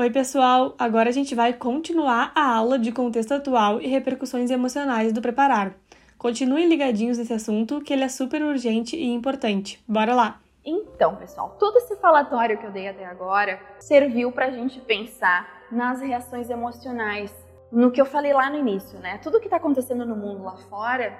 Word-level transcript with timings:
Oi, 0.00 0.10
pessoal! 0.10 0.76
Agora 0.78 1.08
a 1.08 1.12
gente 1.12 1.34
vai 1.34 1.52
continuar 1.52 2.30
a 2.32 2.54
aula 2.54 2.78
de 2.78 2.92
contexto 2.92 3.34
atual 3.34 3.80
e 3.80 3.88
repercussões 3.88 4.48
emocionais 4.48 5.12
do 5.12 5.20
preparar. 5.20 5.74
Continuem 6.16 6.68
ligadinhos 6.68 7.18
nesse 7.18 7.32
assunto, 7.32 7.80
que 7.80 7.92
ele 7.92 8.04
é 8.04 8.08
super 8.08 8.40
urgente 8.40 8.94
e 8.94 9.12
importante. 9.12 9.82
Bora 9.88 10.14
lá! 10.14 10.40
Então, 10.64 11.16
pessoal, 11.16 11.56
todo 11.58 11.78
esse 11.78 11.96
falatório 11.96 12.56
que 12.58 12.64
eu 12.64 12.70
dei 12.70 12.86
até 12.86 13.04
agora 13.06 13.60
serviu 13.80 14.30
para 14.30 14.46
a 14.46 14.50
gente 14.52 14.78
pensar 14.78 15.66
nas 15.68 16.00
reações 16.00 16.48
emocionais, 16.48 17.34
no 17.72 17.90
que 17.90 18.00
eu 18.00 18.06
falei 18.06 18.32
lá 18.32 18.48
no 18.48 18.56
início, 18.56 19.00
né? 19.00 19.18
Tudo 19.18 19.40
que 19.40 19.46
está 19.46 19.56
acontecendo 19.56 20.06
no 20.06 20.14
mundo 20.14 20.44
lá 20.44 20.56
fora 20.70 21.12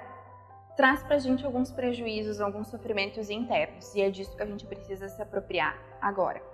traz 0.77 1.03
para 1.03 1.17
a 1.17 1.19
gente 1.19 1.45
alguns 1.45 1.69
prejuízos, 1.69 2.39
alguns 2.39 2.69
sofrimentos 2.69 3.29
internos, 3.29 3.93
e 3.93 3.99
é 3.99 4.09
disso 4.09 4.33
que 4.37 4.43
a 4.43 4.45
gente 4.45 4.65
precisa 4.65 5.09
se 5.09 5.21
apropriar 5.21 5.77
agora 6.01 6.48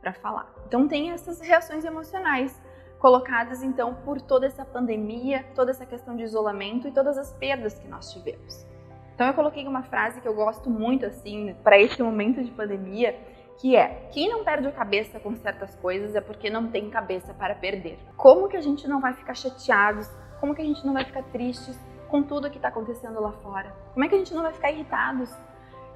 para 0.00 0.12
falar. 0.12 0.52
Então 0.66 0.86
tem 0.86 1.10
essas 1.10 1.40
reações 1.40 1.84
emocionais 1.84 2.60
colocadas 2.98 3.62
então 3.62 3.94
por 4.04 4.20
toda 4.20 4.46
essa 4.46 4.64
pandemia, 4.64 5.44
toda 5.54 5.70
essa 5.70 5.86
questão 5.86 6.16
de 6.16 6.24
isolamento 6.24 6.88
e 6.88 6.90
todas 6.90 7.16
as 7.16 7.32
perdas 7.32 7.78
que 7.78 7.88
nós 7.88 8.12
tivemos. 8.12 8.66
Então 9.14 9.26
eu 9.26 9.34
coloquei 9.34 9.66
uma 9.66 9.82
frase 9.82 10.20
que 10.20 10.28
eu 10.28 10.34
gosto 10.34 10.70
muito 10.70 11.06
assim 11.06 11.54
para 11.62 11.78
esse 11.78 12.00
momento 12.02 12.42
de 12.42 12.50
pandemia, 12.50 13.18
que 13.58 13.76
é: 13.76 14.08
quem 14.12 14.28
não 14.28 14.44
perde 14.44 14.68
a 14.68 14.72
cabeça 14.72 15.18
com 15.18 15.34
certas 15.34 15.74
coisas 15.76 16.14
é 16.14 16.20
porque 16.20 16.48
não 16.48 16.68
tem 16.68 16.88
cabeça 16.88 17.34
para 17.34 17.54
perder. 17.54 17.98
Como 18.16 18.48
que 18.48 18.56
a 18.56 18.60
gente 18.60 18.86
não 18.86 19.00
vai 19.00 19.12
ficar 19.12 19.34
chateados? 19.34 20.08
Como 20.40 20.54
que 20.54 20.62
a 20.62 20.64
gente 20.64 20.86
não 20.86 20.92
vai 20.92 21.04
ficar 21.04 21.24
tristes 21.24 21.76
com 22.08 22.22
tudo 22.22 22.48
que 22.48 22.56
está 22.58 22.68
acontecendo 22.68 23.20
lá 23.20 23.32
fora? 23.32 23.74
Como 23.92 24.04
é 24.04 24.08
que 24.08 24.14
a 24.14 24.18
gente 24.18 24.32
não 24.32 24.42
vai 24.42 24.52
ficar 24.52 24.70
irritados 24.70 25.34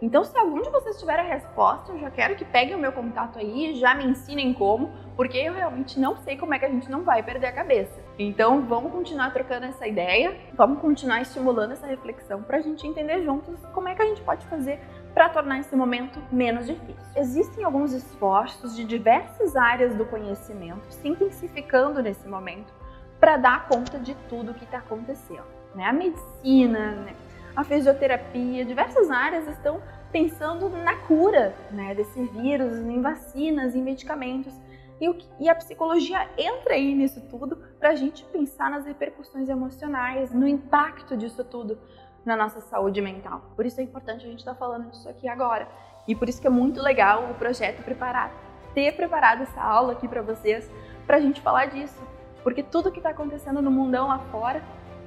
então, 0.02 0.24
se 0.24 0.36
algum 0.36 0.60
de 0.60 0.68
vocês 0.68 0.98
tiver 0.98 1.16
a 1.16 1.22
resposta, 1.22 1.92
eu 1.92 1.98
já 2.00 2.10
quero 2.10 2.34
que 2.34 2.44
peguem 2.44 2.74
o 2.74 2.78
meu 2.78 2.90
contato 2.90 3.38
aí 3.38 3.72
já 3.76 3.94
me 3.94 4.04
ensinem 4.04 4.52
como, 4.52 4.90
porque 5.14 5.38
eu 5.38 5.54
realmente 5.54 6.00
não 6.00 6.16
sei 6.16 6.36
como 6.36 6.52
é 6.52 6.58
que 6.58 6.64
a 6.64 6.68
gente 6.68 6.90
não 6.90 7.04
vai 7.04 7.22
perder 7.22 7.46
a 7.46 7.52
cabeça. 7.52 8.02
Então, 8.18 8.62
vamos 8.62 8.90
continuar 8.90 9.32
trocando 9.32 9.66
essa 9.66 9.86
ideia, 9.86 10.36
vamos 10.54 10.80
continuar 10.80 11.22
estimulando 11.22 11.70
essa 11.70 11.86
reflexão 11.86 12.42
para 12.42 12.56
a 12.56 12.60
gente 12.60 12.84
entender 12.84 13.22
juntos 13.22 13.64
como 13.72 13.86
é 13.86 13.94
que 13.94 14.02
a 14.02 14.06
gente 14.06 14.20
pode 14.22 14.44
fazer 14.46 14.80
para 15.14 15.28
tornar 15.28 15.60
esse 15.60 15.76
momento 15.76 16.20
menos 16.32 16.66
difícil. 16.66 16.96
Existem 17.14 17.62
alguns 17.62 17.92
esforços 17.92 18.74
de 18.74 18.82
diversas 18.82 19.54
áreas 19.54 19.94
do 19.94 20.04
conhecimento 20.04 20.90
se 20.90 21.06
intensificando 21.06 22.02
nesse 22.02 22.26
momento 22.26 22.74
para 23.20 23.36
dar 23.36 23.68
conta 23.68 24.00
de 24.00 24.16
tudo 24.28 24.52
que 24.52 24.64
está 24.64 24.78
acontecendo. 24.78 25.46
Né? 25.76 25.84
A 25.84 25.92
medicina, 25.92 26.90
né? 26.90 27.14
A 27.54 27.64
fisioterapia, 27.64 28.64
diversas 28.64 29.10
áreas 29.10 29.46
estão 29.46 29.82
pensando 30.10 30.68
na 30.68 30.96
cura 30.96 31.54
né, 31.70 31.94
desse 31.94 32.22
vírus, 32.24 32.78
em 32.78 33.00
vacinas, 33.00 33.74
em 33.74 33.82
medicamentos. 33.82 34.52
E, 35.00 35.08
o, 35.08 35.18
e 35.40 35.48
a 35.48 35.54
psicologia 35.54 36.28
entra 36.38 36.74
aí 36.74 36.94
nisso 36.94 37.20
tudo 37.28 37.56
para 37.78 37.90
a 37.90 37.94
gente 37.94 38.24
pensar 38.26 38.70
nas 38.70 38.86
repercussões 38.86 39.48
emocionais, 39.48 40.32
no 40.32 40.46
impacto 40.46 41.16
disso 41.16 41.42
tudo 41.44 41.78
na 42.24 42.36
nossa 42.36 42.60
saúde 42.60 43.00
mental. 43.00 43.42
Por 43.56 43.66
isso 43.66 43.80
é 43.80 43.84
importante 43.84 44.24
a 44.24 44.28
gente 44.28 44.38
estar 44.38 44.52
tá 44.52 44.58
falando 44.58 44.90
disso 44.90 45.08
aqui 45.08 45.28
agora. 45.28 45.68
E 46.06 46.14
por 46.14 46.28
isso 46.28 46.40
que 46.40 46.46
é 46.46 46.50
muito 46.50 46.80
legal 46.80 47.30
o 47.30 47.34
projeto 47.34 47.82
Preparar. 47.82 48.32
Ter 48.74 48.92
preparado 48.92 49.42
essa 49.42 49.60
aula 49.60 49.92
aqui 49.92 50.08
para 50.08 50.22
vocês, 50.22 50.70
para 51.06 51.16
a 51.16 51.20
gente 51.20 51.40
falar 51.40 51.66
disso. 51.66 52.00
Porque 52.42 52.62
tudo 52.62 52.90
que 52.90 52.98
está 52.98 53.10
acontecendo 53.10 53.60
no 53.60 53.70
mundão 53.70 54.08
lá 54.08 54.18
fora 54.30 54.62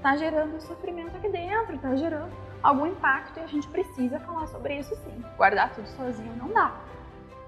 está 0.06 0.17
gerando 0.17 0.61
sofrimento 0.61 1.17
aqui 1.17 1.28
dentro, 1.30 1.73
está 1.73 1.95
gerando 1.95 2.31
algum 2.61 2.86
impacto 2.86 3.39
e 3.39 3.44
a 3.44 3.48
gente 3.48 3.67
precisa 3.67 4.20
falar 4.20 4.45
sobre 4.45 4.78
isso 4.78 4.95
sim. 4.98 5.23
Guardar 5.36 5.73
tudo 5.73 5.88
sozinho 5.88 6.31
não 6.36 6.50
dá. 6.50 6.75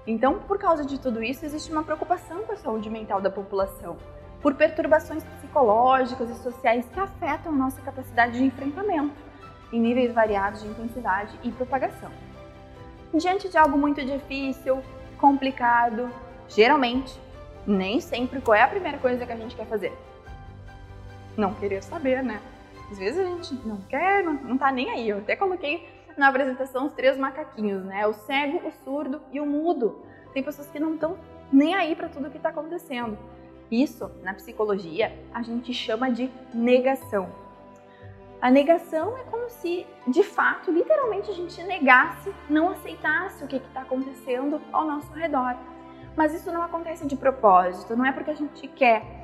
Então, 0.04 0.40
por 0.40 0.58
causa 0.58 0.84
de 0.84 0.98
tudo 0.98 1.22
isso, 1.22 1.46
existe 1.46 1.70
uma 1.70 1.84
preocupação 1.84 2.42
com 2.42 2.52
a 2.52 2.56
saúde 2.56 2.90
mental 2.90 3.20
da 3.20 3.30
população, 3.30 3.96
por 4.42 4.54
perturbações 4.54 5.22
psicológicas 5.22 6.30
e 6.30 6.34
sociais 6.42 6.84
que 6.92 6.98
afetam 6.98 7.52
nossa 7.52 7.80
capacidade 7.80 8.32
de 8.32 8.42
enfrentamento, 8.42 9.14
em 9.72 9.80
níveis 9.80 10.12
variados 10.12 10.60
de 10.60 10.66
intensidade 10.66 11.38
e 11.44 11.52
propagação. 11.52 12.10
Diante 13.14 13.48
de 13.48 13.56
algo 13.56 13.78
muito 13.78 14.04
difícil, 14.04 14.82
complicado, 15.16 16.10
geralmente, 16.48 17.20
nem 17.64 18.00
sempre 18.00 18.40
qual 18.40 18.56
é 18.56 18.62
a 18.62 18.68
primeira 18.68 18.98
coisa 18.98 19.24
que 19.24 19.30
a 19.30 19.36
gente 19.36 19.54
quer 19.54 19.66
fazer? 19.66 20.07
Não 21.38 21.54
querer 21.54 21.82
saber, 21.82 22.22
né? 22.22 22.40
Às 22.90 22.98
vezes 22.98 23.20
a 23.20 23.24
gente 23.24 23.54
não 23.66 23.78
quer, 23.88 24.22
não, 24.22 24.34
não 24.34 24.58
tá 24.58 24.72
nem 24.72 24.90
aí. 24.90 25.08
Eu 25.08 25.18
até 25.18 25.36
coloquei 25.36 25.88
na 26.16 26.28
apresentação 26.28 26.86
os 26.86 26.92
três 26.92 27.16
macaquinhos, 27.16 27.84
né? 27.84 28.06
O 28.06 28.12
cego, 28.12 28.66
o 28.66 28.72
surdo 28.84 29.22
e 29.32 29.40
o 29.40 29.46
mudo. 29.46 30.02
Tem 30.32 30.42
pessoas 30.42 30.68
que 30.68 30.78
não 30.78 30.94
estão 30.94 31.16
nem 31.52 31.74
aí 31.74 31.94
para 31.94 32.08
tudo 32.08 32.30
que 32.30 32.36
está 32.36 32.48
acontecendo. 32.48 33.16
Isso, 33.70 34.10
na 34.22 34.34
psicologia, 34.34 35.12
a 35.32 35.42
gente 35.42 35.72
chama 35.72 36.10
de 36.10 36.30
negação. 36.52 37.28
A 38.40 38.50
negação 38.50 39.18
é 39.18 39.24
como 39.24 39.50
se, 39.50 39.84
de 40.06 40.22
fato, 40.22 40.70
literalmente 40.70 41.30
a 41.30 41.34
gente 41.34 41.60
negasse, 41.64 42.32
não 42.48 42.70
aceitasse 42.70 43.42
o 43.42 43.48
que 43.48 43.56
está 43.56 43.82
acontecendo 43.82 44.60
ao 44.72 44.86
nosso 44.86 45.12
redor. 45.12 45.56
Mas 46.16 46.32
isso 46.32 46.50
não 46.52 46.62
acontece 46.62 47.06
de 47.06 47.16
propósito, 47.16 47.96
não 47.96 48.06
é 48.06 48.12
porque 48.12 48.30
a 48.30 48.34
gente 48.34 48.66
quer, 48.68 49.17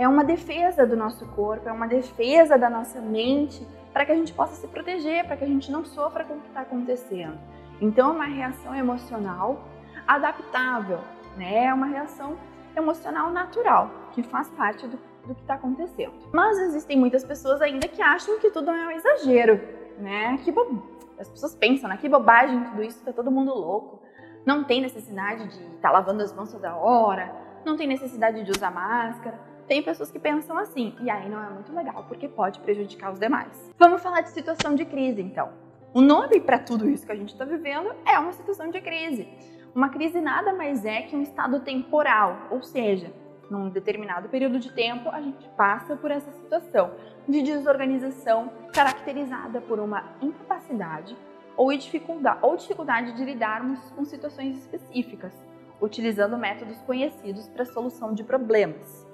é 0.00 0.08
uma 0.08 0.24
defesa 0.24 0.86
do 0.86 0.96
nosso 0.96 1.26
corpo, 1.26 1.68
é 1.68 1.72
uma 1.72 1.86
defesa 1.86 2.56
da 2.56 2.70
nossa 2.70 3.02
mente 3.02 3.68
para 3.92 4.06
que 4.06 4.12
a 4.12 4.14
gente 4.14 4.32
possa 4.32 4.54
se 4.54 4.66
proteger, 4.66 5.26
para 5.26 5.36
que 5.36 5.44
a 5.44 5.46
gente 5.46 5.70
não 5.70 5.84
sofra 5.84 6.24
com 6.24 6.36
o 6.36 6.40
que 6.40 6.48
está 6.48 6.62
acontecendo. 6.62 7.38
Então, 7.82 8.08
é 8.08 8.12
uma 8.12 8.24
reação 8.24 8.74
emocional 8.74 9.62
adaptável, 10.08 11.00
né? 11.36 11.66
É 11.66 11.74
uma 11.74 11.84
reação 11.84 12.38
emocional 12.74 13.30
natural, 13.30 13.90
que 14.12 14.22
faz 14.22 14.48
parte 14.48 14.88
do, 14.88 14.98
do 15.26 15.34
que 15.34 15.42
está 15.42 15.56
acontecendo. 15.56 16.14
Mas 16.32 16.58
existem 16.60 16.98
muitas 16.98 17.22
pessoas 17.22 17.60
ainda 17.60 17.86
que 17.86 18.00
acham 18.00 18.38
que 18.38 18.50
tudo 18.50 18.70
é 18.70 18.86
um 18.86 18.90
exagero, 18.92 19.60
né? 19.98 20.38
Que 20.42 20.50
bo... 20.50 20.82
As 21.18 21.28
pessoas 21.28 21.54
pensam, 21.54 21.90
né? 21.90 21.98
Que 21.98 22.08
bobagem 22.08 22.58
tudo 22.70 22.82
isso, 22.82 23.04
tá 23.04 23.12
todo 23.12 23.30
mundo 23.30 23.52
louco. 23.52 24.00
Não 24.46 24.64
tem 24.64 24.80
necessidade 24.80 25.46
de 25.46 25.62
estar 25.74 25.88
tá 25.88 25.90
lavando 25.90 26.22
as 26.22 26.32
mãos 26.32 26.50
toda 26.50 26.74
hora, 26.74 27.30
não 27.66 27.76
tem 27.76 27.86
necessidade 27.86 28.42
de 28.42 28.50
usar 28.50 28.70
máscara 28.70 29.49
tem 29.70 29.80
pessoas 29.80 30.10
que 30.10 30.18
pensam 30.18 30.58
assim, 30.58 30.96
e 31.00 31.08
aí 31.08 31.28
não 31.28 31.40
é 31.40 31.48
muito 31.48 31.72
legal, 31.72 32.04
porque 32.08 32.26
pode 32.26 32.58
prejudicar 32.58 33.12
os 33.12 33.20
demais. 33.20 33.70
Vamos 33.78 34.02
falar 34.02 34.20
de 34.20 34.30
situação 34.30 34.74
de 34.74 34.84
crise, 34.84 35.22
então. 35.22 35.50
O 35.94 36.00
nome 36.00 36.40
para 36.40 36.58
tudo 36.58 36.90
isso 36.90 37.06
que 37.06 37.12
a 37.12 37.14
gente 37.14 37.28
está 37.28 37.44
vivendo 37.44 37.94
é 38.04 38.18
uma 38.18 38.32
situação 38.32 38.68
de 38.68 38.80
crise. 38.80 39.28
Uma 39.72 39.88
crise 39.88 40.20
nada 40.20 40.52
mais 40.52 40.84
é 40.84 41.02
que 41.02 41.14
um 41.14 41.22
estado 41.22 41.60
temporal, 41.60 42.48
ou 42.50 42.64
seja, 42.64 43.12
num 43.48 43.68
determinado 43.68 44.28
período 44.28 44.58
de 44.58 44.72
tempo 44.72 45.08
a 45.08 45.20
gente 45.20 45.48
passa 45.50 45.94
por 45.94 46.10
essa 46.10 46.32
situação 46.32 46.90
de 47.28 47.40
desorganização 47.40 48.50
caracterizada 48.72 49.60
por 49.60 49.78
uma 49.78 50.02
incapacidade 50.20 51.16
ou 51.56 51.70
dificuldade, 51.76 52.40
ou 52.42 52.56
dificuldade 52.56 53.12
de 53.12 53.24
lidarmos 53.24 53.78
com 53.92 54.04
situações 54.04 54.56
específicas, 54.56 55.32
utilizando 55.80 56.36
métodos 56.36 56.78
conhecidos 56.82 57.46
para 57.46 57.62
a 57.62 57.66
solução 57.66 58.12
de 58.12 58.24
problemas 58.24 59.08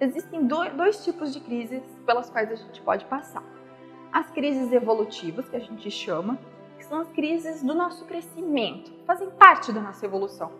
existem 0.00 0.46
dois 0.46 1.04
tipos 1.04 1.32
de 1.32 1.40
crises 1.40 1.82
pelas 2.06 2.30
quais 2.30 2.50
a 2.50 2.54
gente 2.54 2.80
pode 2.80 3.04
passar. 3.04 3.44
As 4.10 4.30
crises 4.30 4.72
evolutivas, 4.72 5.48
que 5.48 5.56
a 5.56 5.60
gente 5.60 5.90
chama, 5.90 6.38
que 6.78 6.84
são 6.84 7.00
as 7.00 7.08
crises 7.12 7.62
do 7.62 7.74
nosso 7.74 8.04
crescimento, 8.06 8.90
fazem 9.06 9.30
parte 9.30 9.70
da 9.72 9.80
nossa 9.80 10.04
evolução. 10.04 10.50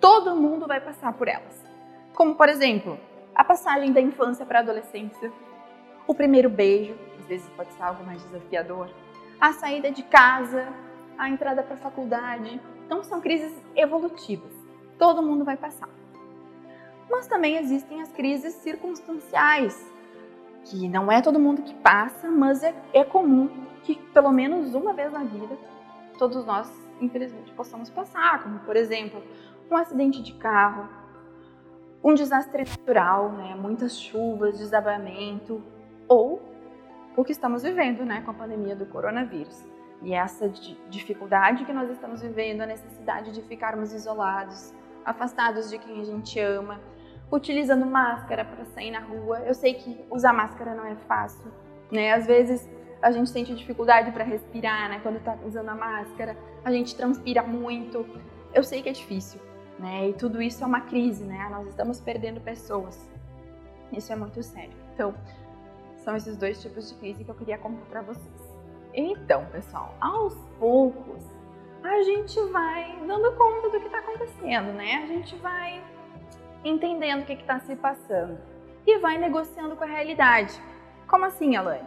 Todo 0.00 0.34
mundo 0.34 0.66
vai 0.66 0.80
passar 0.80 1.12
por 1.12 1.28
elas. 1.28 1.62
Como, 2.14 2.34
por 2.34 2.48
exemplo, 2.48 2.98
a 3.34 3.44
passagem 3.44 3.92
da 3.92 4.00
infância 4.00 4.46
para 4.46 4.60
a 4.60 4.62
adolescência, 4.62 5.30
o 6.06 6.14
primeiro 6.14 6.48
beijo, 6.48 6.96
às 7.18 7.26
vezes 7.26 7.48
pode 7.50 7.72
ser 7.74 7.82
algo 7.82 8.04
mais 8.04 8.22
desafiador, 8.24 8.88
a 9.38 9.52
saída 9.52 9.90
de 9.90 10.02
casa, 10.02 10.66
a 11.18 11.28
entrada 11.28 11.62
para 11.62 11.74
a 11.74 11.78
faculdade. 11.78 12.60
Então, 12.86 13.02
são 13.02 13.20
crises 13.20 13.52
evolutivas. 13.74 14.52
Todo 14.98 15.22
mundo 15.22 15.44
vai 15.44 15.56
passar. 15.56 15.88
Mas 17.10 17.26
também 17.26 17.56
existem 17.56 18.02
as 18.02 18.10
crises 18.12 18.54
circunstanciais, 18.54 19.92
que 20.64 20.88
não 20.88 21.10
é 21.10 21.22
todo 21.22 21.38
mundo 21.38 21.62
que 21.62 21.74
passa, 21.74 22.30
mas 22.30 22.62
é, 22.62 22.74
é 22.92 23.04
comum 23.04 23.48
que 23.82 23.94
pelo 24.12 24.32
menos 24.32 24.74
uma 24.74 24.92
vez 24.92 25.12
na 25.12 25.22
vida 25.22 25.56
todos 26.18 26.44
nós, 26.44 26.70
infelizmente, 27.00 27.52
possamos 27.52 27.90
passar, 27.90 28.42
como 28.42 28.58
por 28.60 28.76
exemplo, 28.76 29.22
um 29.70 29.76
acidente 29.76 30.22
de 30.22 30.32
carro, 30.34 30.88
um 32.02 32.14
desastre 32.14 32.64
natural, 32.64 33.30
né, 33.32 33.54
muitas 33.54 33.98
chuvas, 33.98 34.58
desabamento, 34.58 35.62
ou 36.08 36.42
o 37.16 37.24
que 37.24 37.32
estamos 37.32 37.62
vivendo, 37.62 38.04
né, 38.04 38.22
com 38.22 38.30
a 38.30 38.34
pandemia 38.34 38.76
do 38.76 38.86
coronavírus. 38.86 39.64
E 40.02 40.12
essa 40.12 40.48
dificuldade 40.90 41.64
que 41.64 41.72
nós 41.72 41.90
estamos 41.90 42.20
vivendo, 42.20 42.60
a 42.60 42.66
necessidade 42.66 43.32
de 43.32 43.42
ficarmos 43.42 43.92
isolados, 43.92 44.72
afastados 45.04 45.70
de 45.70 45.78
quem 45.78 46.00
a 46.00 46.04
gente 46.04 46.38
ama, 46.38 46.80
utilizando 47.30 47.84
máscara 47.86 48.44
para 48.44 48.64
sair 48.66 48.90
na 48.90 49.00
rua. 49.00 49.40
Eu 49.40 49.54
sei 49.54 49.74
que 49.74 50.04
usar 50.10 50.32
máscara 50.32 50.74
não 50.74 50.86
é 50.86 50.96
fácil, 51.08 51.50
né? 51.90 52.12
Às 52.12 52.26
vezes 52.26 52.68
a 53.02 53.10
gente 53.10 53.30
sente 53.30 53.54
dificuldade 53.54 54.10
para 54.12 54.24
respirar, 54.24 54.88
né? 54.88 55.00
Quando 55.02 55.16
está 55.16 55.36
usando 55.44 55.68
a 55.68 55.74
máscara, 55.74 56.36
a 56.64 56.70
gente 56.70 56.94
transpira 56.96 57.42
muito. 57.42 58.06
Eu 58.54 58.62
sei 58.62 58.82
que 58.82 58.88
é 58.88 58.92
difícil, 58.92 59.40
né? 59.78 60.08
E 60.08 60.12
tudo 60.14 60.40
isso 60.40 60.62
é 60.62 60.66
uma 60.66 60.80
crise, 60.80 61.24
né? 61.24 61.48
Nós 61.50 61.68
estamos 61.68 62.00
perdendo 62.00 62.40
pessoas. 62.40 63.08
Isso 63.92 64.12
é 64.12 64.16
muito 64.16 64.42
sério. 64.42 64.74
Então, 64.94 65.14
são 65.98 66.16
esses 66.16 66.36
dois 66.36 66.60
tipos 66.60 66.88
de 66.88 66.94
crise 66.96 67.24
que 67.24 67.30
eu 67.30 67.34
queria 67.34 67.58
contar 67.58 67.84
para 67.86 68.02
vocês. 68.02 68.56
Então, 68.94 69.44
pessoal, 69.46 69.94
aos 70.00 70.34
poucos 70.58 71.22
a 71.82 72.02
gente 72.02 72.40
vai 72.50 72.98
dando 73.06 73.32
conta 73.36 73.70
do 73.70 73.78
que 73.78 73.86
está 73.86 73.98
acontecendo, 73.98 74.72
né? 74.72 75.02
A 75.04 75.06
gente 75.06 75.36
vai 75.36 75.82
entendendo 76.68 77.22
o 77.22 77.24
que 77.26 77.32
está 77.32 77.58
se 77.60 77.76
passando 77.76 78.38
e 78.86 78.98
vai 78.98 79.18
negociando 79.18 79.76
com 79.76 79.84
a 79.84 79.86
realidade. 79.86 80.60
Como 81.06 81.24
assim, 81.24 81.56
Alane? 81.56 81.86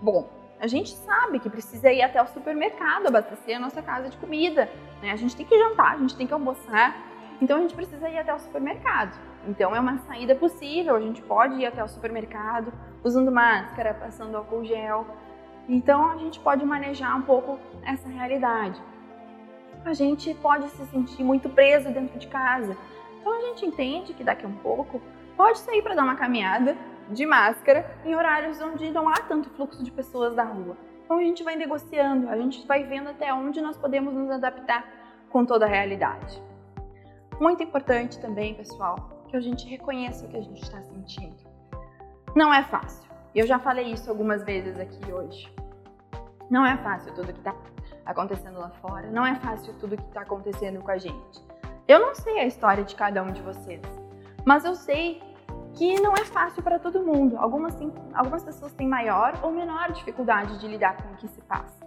Bom, 0.00 0.28
a 0.60 0.66
gente 0.66 0.90
sabe 0.90 1.38
que 1.38 1.50
precisa 1.50 1.92
ir 1.92 2.02
até 2.02 2.22
o 2.22 2.26
supermercado 2.26 3.06
abastecer 3.06 3.56
a 3.56 3.60
nossa 3.60 3.82
casa 3.82 4.08
de 4.08 4.16
comida. 4.16 4.68
Né? 5.02 5.10
A 5.10 5.16
gente 5.16 5.36
tem 5.36 5.44
que 5.44 5.58
jantar, 5.58 5.94
a 5.94 5.98
gente 5.98 6.16
tem 6.16 6.26
que 6.26 6.32
almoçar, 6.32 6.96
então 7.40 7.58
a 7.58 7.60
gente 7.60 7.74
precisa 7.74 8.08
ir 8.08 8.18
até 8.18 8.34
o 8.34 8.38
supermercado. 8.38 9.18
Então 9.46 9.74
é 9.74 9.80
uma 9.80 9.98
saída 9.98 10.34
possível, 10.34 10.96
a 10.96 11.00
gente 11.00 11.20
pode 11.20 11.56
ir 11.56 11.66
até 11.66 11.82
o 11.82 11.88
supermercado 11.88 12.72
usando 13.02 13.30
máscara, 13.30 13.92
passando 13.94 14.36
álcool 14.36 14.64
gel. 14.64 15.06
Então 15.68 16.10
a 16.10 16.16
gente 16.16 16.40
pode 16.40 16.64
manejar 16.64 17.16
um 17.16 17.22
pouco 17.22 17.58
essa 17.82 18.08
realidade. 18.08 18.80
A 19.84 19.92
gente 19.92 20.32
pode 20.34 20.68
se 20.70 20.86
sentir 20.86 21.22
muito 21.22 21.48
preso 21.50 21.90
dentro 21.90 22.18
de 22.18 22.26
casa. 22.26 22.76
Então 23.24 23.38
a 23.38 23.40
gente 23.40 23.64
entende 23.64 24.12
que 24.12 24.22
daqui 24.22 24.44
a 24.44 24.48
um 24.48 24.56
pouco 24.56 25.00
pode 25.34 25.58
sair 25.60 25.80
para 25.80 25.94
dar 25.94 26.02
uma 26.02 26.14
caminhada 26.14 26.76
de 27.08 27.24
máscara 27.24 27.90
em 28.04 28.14
horários 28.14 28.60
onde 28.60 28.90
não 28.90 29.08
há 29.08 29.14
tanto 29.14 29.48
fluxo 29.48 29.82
de 29.82 29.90
pessoas 29.90 30.34
da 30.34 30.44
rua. 30.44 30.76
Então 31.02 31.16
a 31.16 31.22
gente 31.22 31.42
vai 31.42 31.56
negociando, 31.56 32.28
a 32.28 32.36
gente 32.36 32.66
vai 32.66 32.84
vendo 32.84 33.08
até 33.08 33.32
onde 33.32 33.62
nós 33.62 33.78
podemos 33.78 34.12
nos 34.12 34.30
adaptar 34.30 34.86
com 35.30 35.42
toda 35.42 35.64
a 35.64 35.68
realidade. 35.68 36.42
Muito 37.40 37.62
importante 37.62 38.20
também, 38.20 38.52
pessoal, 38.52 39.24
que 39.28 39.36
a 39.38 39.40
gente 39.40 39.66
reconheça 39.66 40.26
o 40.26 40.28
que 40.28 40.36
a 40.36 40.42
gente 40.42 40.62
está 40.62 40.82
sentindo. 40.82 41.48
Não 42.36 42.52
é 42.52 42.62
fácil. 42.64 43.10
Eu 43.34 43.46
já 43.46 43.58
falei 43.58 43.90
isso 43.90 44.10
algumas 44.10 44.44
vezes 44.44 44.78
aqui 44.78 45.10
hoje. 45.10 45.50
Não 46.50 46.66
é 46.66 46.76
fácil 46.76 47.14
tudo 47.14 47.32
que 47.32 47.38
está 47.38 47.56
acontecendo 48.04 48.58
lá 48.58 48.68
fora. 48.82 49.10
Não 49.10 49.24
é 49.24 49.34
fácil 49.36 49.72
tudo 49.80 49.96
que 49.96 50.08
está 50.08 50.20
acontecendo 50.20 50.82
com 50.82 50.90
a 50.90 50.98
gente. 50.98 51.53
Eu 51.86 52.00
não 52.00 52.14
sei 52.14 52.38
a 52.38 52.46
história 52.46 52.82
de 52.82 52.94
cada 52.94 53.22
um 53.22 53.30
de 53.30 53.42
vocês, 53.42 53.82
mas 54.42 54.64
eu 54.64 54.74
sei 54.74 55.22
que 55.74 56.00
não 56.00 56.14
é 56.14 56.24
fácil 56.24 56.62
para 56.62 56.78
todo 56.78 57.04
mundo. 57.04 57.36
Algumas, 57.36 57.76
algumas 58.14 58.42
pessoas 58.42 58.72
têm 58.72 58.88
maior 58.88 59.38
ou 59.42 59.52
menor 59.52 59.92
dificuldade 59.92 60.58
de 60.58 60.66
lidar 60.66 60.96
com 60.96 61.12
o 61.12 61.16
que 61.16 61.28
se 61.28 61.42
passa. 61.42 61.84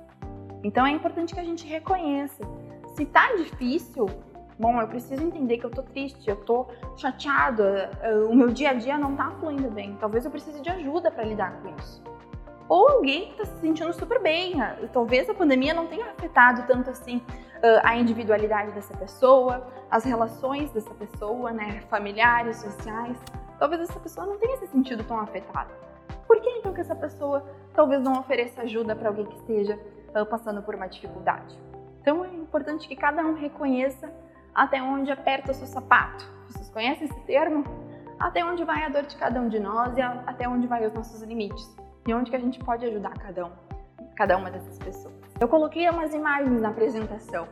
Então 0.63 0.85
é 0.85 0.91
importante 0.91 1.33
que 1.33 1.39
a 1.39 1.43
gente 1.43 1.65
reconheça. 1.65 2.43
Se 2.95 3.05
tá 3.07 3.35
difícil, 3.37 4.05
bom, 4.59 4.79
eu 4.79 4.87
preciso 4.87 5.23
entender 5.23 5.57
que 5.57 5.65
eu 5.65 5.71
tô 5.71 5.81
triste, 5.81 6.29
eu 6.29 6.35
tô 6.35 6.67
chateada, 6.95 7.89
eh, 8.03 8.13
o 8.29 8.35
meu 8.35 8.49
dia 8.49 8.71
a 8.71 8.73
dia 8.73 8.99
não 8.99 9.15
tá 9.15 9.31
fluindo 9.39 9.71
bem. 9.71 9.97
Talvez 9.99 10.25
eu 10.25 10.29
precise 10.29 10.61
de 10.61 10.69
ajuda 10.69 11.09
para 11.09 11.23
lidar 11.23 11.59
com 11.59 11.73
isso. 11.75 12.03
Ou 12.69 12.87
alguém 12.87 13.31
está 13.31 13.45
se 13.45 13.59
sentindo 13.61 13.93
super 13.93 14.21
bem. 14.21 14.57
Talvez 14.93 15.27
a 15.27 15.33
pandemia 15.33 15.73
não 15.73 15.87
tenha 15.87 16.05
afetado 16.11 16.67
tanto 16.67 16.91
assim 16.91 17.19
a 17.83 17.95
individualidade 17.95 18.71
dessa 18.71 18.95
pessoa, 18.95 19.67
as 19.89 20.03
relações 20.03 20.71
dessa 20.71 20.93
pessoa, 20.93 21.51
né, 21.51 21.81
familiares, 21.89 22.57
sociais 22.57 23.17
talvez 23.57 23.81
essa 23.81 23.99
pessoa 23.99 24.25
não 24.25 24.37
tenha 24.37 24.57
se 24.57 24.67
sentido 24.67 25.03
tão 25.03 25.19
afetada. 25.19 25.71
Por 26.27 26.39
que 26.41 26.49
então 26.49 26.73
que 26.73 26.81
essa 26.81 26.95
pessoa 26.95 27.45
talvez 27.73 28.01
não 28.01 28.19
ofereça 28.19 28.61
ajuda 28.61 28.95
para 28.95 29.09
alguém 29.09 29.25
que 29.25 29.35
esteja 29.35 29.79
passando 30.29 30.61
por 30.61 30.75
uma 30.75 30.87
dificuldade? 30.87 31.57
Então 32.01 32.23
é 32.23 32.29
importante 32.29 32.87
que 32.87 32.95
cada 32.95 33.21
um 33.21 33.33
reconheça 33.33 34.11
até 34.53 34.81
onde 34.81 35.11
aperta 35.11 35.51
o 35.51 35.53
seu 35.53 35.67
sapato. 35.67 36.25
Vocês 36.49 36.69
conhecem 36.69 37.05
esse 37.05 37.19
termo? 37.21 37.63
Até 38.19 38.43
onde 38.43 38.63
vai 38.63 38.83
a 38.83 38.89
dor 38.89 39.03
de 39.03 39.15
cada 39.15 39.39
um 39.39 39.47
de 39.47 39.59
nós 39.59 39.95
e 39.97 40.01
até 40.01 40.47
onde 40.47 40.65
vai 40.65 40.85
os 40.85 40.93
nossos 40.93 41.21
limites. 41.21 41.75
E 42.07 42.13
onde 42.13 42.31
que 42.31 42.35
a 42.35 42.39
gente 42.39 42.59
pode 42.59 42.85
ajudar 42.85 43.13
cada 43.19 43.45
um, 43.45 43.51
cada 44.15 44.37
uma 44.37 44.49
dessas 44.49 44.79
pessoas. 44.79 45.16
Eu 45.39 45.47
coloquei 45.47 45.87
umas 45.89 46.13
imagens 46.13 46.61
na 46.61 46.69
apresentação. 46.69 47.47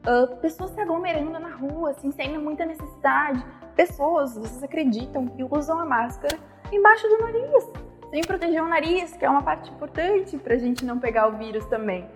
Uh, 0.00 0.36
pessoas 0.36 0.70
se 0.70 0.80
aglomerando 0.80 1.38
na 1.38 1.50
rua, 1.50 1.90
assim, 1.90 2.10
sem 2.10 2.36
muita 2.38 2.64
necessidade 2.64 3.44
pessoas, 3.76 4.36
vocês 4.36 4.62
acreditam 4.62 5.26
que 5.26 5.42
usam 5.42 5.78
a 5.78 5.84
máscara 5.84 6.36
embaixo 6.72 7.08
do 7.08 7.18
nariz, 7.18 7.68
sem 8.10 8.20
proteger 8.22 8.62
o 8.62 8.68
nariz, 8.68 9.16
que 9.16 9.24
é 9.24 9.30
uma 9.30 9.42
parte 9.42 9.70
importante 9.70 10.36
para 10.36 10.54
a 10.54 10.58
gente 10.58 10.84
não 10.84 10.98
pegar 10.98 11.28
o 11.28 11.38
vírus 11.38 11.64
também. 11.66 12.08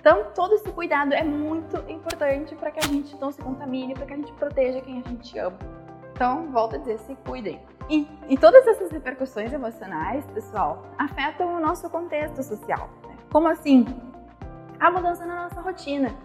Então, 0.00 0.26
todo 0.34 0.54
esse 0.54 0.70
cuidado 0.72 1.12
é 1.12 1.22
muito 1.22 1.76
importante 1.90 2.54
para 2.54 2.70
que 2.70 2.78
a 2.78 2.88
gente 2.88 3.14
não 3.20 3.30
se 3.30 3.42
contamine, 3.42 3.92
para 3.92 4.06
que 4.06 4.14
a 4.14 4.16
gente 4.16 4.32
proteja 4.32 4.80
quem 4.80 5.02
a 5.04 5.08
gente 5.08 5.38
ama. 5.38 5.58
Então, 6.12 6.50
volto 6.50 6.76
a 6.76 6.78
dizer, 6.78 6.98
se 7.00 7.14
cuidem. 7.26 7.60
E, 7.88 8.08
e 8.28 8.38
todas 8.38 8.66
essas 8.66 8.90
repercussões 8.90 9.52
emocionais, 9.52 10.24
pessoal, 10.32 10.86
afetam 10.96 11.54
o 11.54 11.60
nosso 11.60 11.88
contexto 11.90 12.42
social. 12.42 12.88
Né? 13.06 13.16
Como 13.30 13.48
assim? 13.48 13.84
A 14.80 14.90
mudança 14.90 15.26
na 15.26 15.42
nossa 15.42 15.60
rotina 15.60 16.16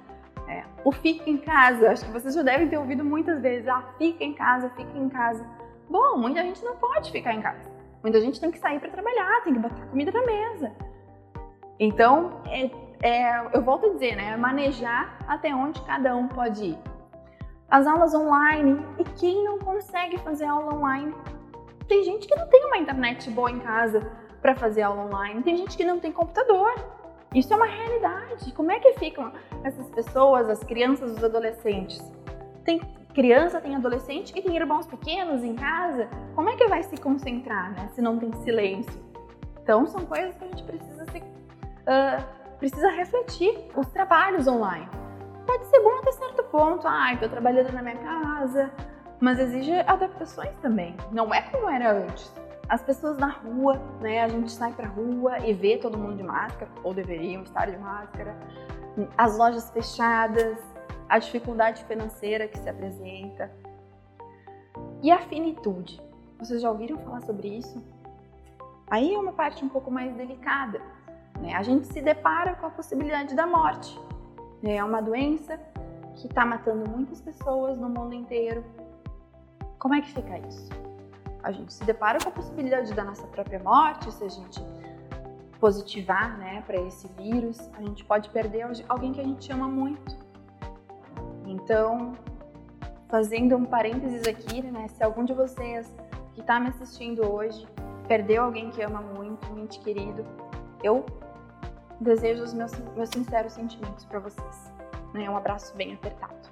é, 0.47 0.63
o 0.83 0.91
fica 0.91 1.29
em 1.29 1.37
casa, 1.37 1.91
acho 1.91 2.05
que 2.05 2.11
vocês 2.11 2.33
já 2.33 2.41
devem 2.41 2.69
ter 2.69 2.77
ouvido 2.77 3.03
muitas 3.03 3.41
vezes, 3.41 3.67
ah, 3.67 3.83
fica 3.97 4.23
em 4.23 4.33
casa, 4.33 4.69
fica 4.69 4.97
em 4.97 5.09
casa. 5.09 5.45
Bom, 5.89 6.17
muita 6.17 6.41
gente 6.41 6.63
não 6.63 6.75
pode 6.77 7.11
ficar 7.11 7.33
em 7.33 7.41
casa. 7.41 7.69
Muita 8.01 8.21
gente 8.21 8.39
tem 8.39 8.51
que 8.51 8.59
sair 8.59 8.79
para 8.79 8.89
trabalhar, 8.89 9.43
tem 9.43 9.53
que 9.53 9.59
botar 9.59 9.85
comida 9.87 10.11
na 10.11 10.25
mesa. 10.25 10.71
Então, 11.79 12.41
é, 12.47 12.69
é, 13.01 13.47
eu 13.53 13.61
volto 13.61 13.87
a 13.87 13.89
dizer, 13.89 14.15
né, 14.15 14.37
manejar 14.37 15.17
até 15.27 15.53
onde 15.53 15.81
cada 15.81 16.15
um 16.15 16.27
pode 16.27 16.65
ir. 16.65 16.79
As 17.69 17.87
aulas 17.87 18.13
online, 18.13 18.85
e 18.99 19.03
quem 19.03 19.43
não 19.43 19.57
consegue 19.59 20.17
fazer 20.19 20.45
aula 20.45 20.75
online? 20.75 21.13
Tem 21.87 22.03
gente 22.03 22.27
que 22.27 22.35
não 22.35 22.47
tem 22.47 22.65
uma 22.65 22.77
internet 22.77 23.29
boa 23.31 23.49
em 23.49 23.59
casa 23.59 24.11
para 24.41 24.55
fazer 24.55 24.83
aula 24.83 25.05
online, 25.05 25.41
tem 25.41 25.57
gente 25.57 25.75
que 25.75 25.83
não 25.83 25.99
tem 25.99 26.11
computador. 26.11 26.73
Isso 27.35 27.51
é 27.51 27.57
uma 27.57 27.65
realidade. 27.65 28.53
Como 28.53 28.71
é 28.71 28.79
que 28.79 28.93
ficam 28.93 29.33
essas 29.61 29.89
pessoas, 29.89 30.49
as 30.49 30.63
crianças, 30.63 31.11
os 31.11 31.21
adolescentes? 31.21 32.01
Tem 32.63 32.79
criança, 33.13 33.59
tem 33.59 33.75
adolescente 33.75 34.33
e 34.33 34.41
tem 34.41 34.55
irmãos 34.55 34.87
pequenos 34.87 35.43
em 35.43 35.53
casa. 35.53 36.07
Como 36.33 36.49
é 36.49 36.55
que 36.55 36.65
vai 36.67 36.81
se 36.83 36.95
concentrar, 36.95 37.73
né? 37.73 37.89
Se 37.93 38.01
não 38.01 38.17
tem 38.17 38.31
silêncio. 38.43 39.03
Então 39.61 39.85
são 39.85 40.05
coisas 40.05 40.33
que 40.37 40.45
a 40.45 40.47
gente 40.47 40.63
precisa 40.63 41.05
se, 41.11 41.17
uh, 41.17 42.57
precisa 42.57 42.89
refletir. 42.91 43.67
Os 43.75 43.87
trabalhos 43.87 44.47
online 44.47 44.87
pode 45.45 45.65
ser 45.65 45.81
bom 45.81 45.99
até 45.99 46.13
certo 46.13 46.43
ponto. 46.43 46.87
Ah, 46.87 47.13
estou 47.13 47.27
trabalhando 47.27 47.73
na 47.73 47.81
minha 47.81 47.97
casa, 47.97 48.71
mas 49.19 49.39
exige 49.39 49.73
adaptações 49.81 50.55
também. 50.61 50.95
Não 51.11 51.33
é 51.33 51.41
como 51.41 51.69
era 51.69 51.91
antes 51.91 52.44
as 52.67 52.81
pessoas 52.81 53.17
na 53.17 53.29
rua, 53.29 53.79
né? 54.01 54.23
A 54.23 54.27
gente 54.27 54.51
sai 54.51 54.73
pra 54.73 54.87
rua 54.87 55.39
e 55.39 55.53
vê 55.53 55.77
todo 55.77 55.97
mundo 55.97 56.17
de 56.17 56.23
máscara, 56.23 56.69
ou 56.83 56.93
deveriam 56.93 57.43
estar 57.43 57.69
de 57.69 57.77
máscara, 57.77 58.35
as 59.17 59.37
lojas 59.37 59.69
fechadas, 59.69 60.57
a 61.07 61.19
dificuldade 61.19 61.83
financeira 61.85 62.47
que 62.47 62.57
se 62.57 62.67
apresenta. 62.67 63.51
E 65.01 65.11
a 65.11 65.19
finitude. 65.19 66.01
Vocês 66.39 66.61
já 66.61 66.69
ouviram 66.69 66.97
falar 66.97 67.21
sobre 67.21 67.47
isso? 67.47 67.81
Aí 68.87 69.13
é 69.13 69.17
uma 69.17 69.33
parte 69.33 69.63
um 69.63 69.69
pouco 69.69 69.91
mais 69.91 70.13
delicada. 70.15 70.81
Né? 71.39 71.53
A 71.53 71.63
gente 71.63 71.87
se 71.87 72.01
depara 72.01 72.55
com 72.55 72.65
a 72.65 72.69
possibilidade 72.69 73.35
da 73.35 73.45
morte. 73.45 73.99
Né? 74.61 74.77
É 74.77 74.83
uma 74.83 75.01
doença 75.01 75.59
que 76.15 76.27
está 76.27 76.45
matando 76.45 76.89
muitas 76.89 77.21
pessoas 77.21 77.77
no 77.77 77.89
mundo 77.89 78.13
inteiro. 78.13 78.63
Como 79.77 79.93
é 79.93 80.01
que 80.01 80.11
fica 80.11 80.39
isso? 80.39 80.69
A 81.45 81.51
gente 81.51 81.71
se 81.71 81.83
depara 81.83 82.17
com 82.19 82.29
a 82.29 82.31
possibilidade 82.31 82.91
da 82.95 83.03
nossa 83.03 83.25
própria 83.27 83.59
morte, 83.59 84.11
se 84.11 84.23
a 84.23 84.27
gente 84.27 84.59
positivar 85.59 86.35
né, 86.39 86.63
para 86.65 86.75
esse 86.77 87.07
vírus, 87.09 87.69
a 87.77 87.83
gente 87.83 88.03
pode 88.03 88.29
perder 88.29 88.65
alguém 88.89 89.13
que 89.13 89.21
a 89.21 89.23
gente 89.23 89.51
ama 89.51 89.67
muito. 89.67 90.17
Então, 91.45 92.13
fazendo 93.07 93.55
um 93.55 93.63
parênteses 93.63 94.27
aqui, 94.27 94.63
né, 94.63 94.87
se 94.87 95.03
algum 95.03 95.23
de 95.23 95.33
vocês 95.33 95.93
que 96.33 96.41
está 96.41 96.59
me 96.59 96.69
assistindo 96.69 97.23
hoje 97.31 97.67
perdeu 98.07 98.43
alguém 98.43 98.71
que 98.71 98.81
ama 98.81 99.01
muito, 99.01 99.47
um 99.53 99.59
ente 99.59 99.79
querido, 99.79 100.25
eu 100.83 101.05
desejo 102.01 102.43
os 102.43 102.53
meus, 102.55 102.71
meus 102.95 103.09
sinceros 103.09 103.53
sentimentos 103.53 104.03
para 104.03 104.17
vocês. 104.19 104.73
Né, 105.13 105.29
um 105.29 105.37
abraço 105.37 105.75
bem 105.77 105.93
apertado. 105.93 106.49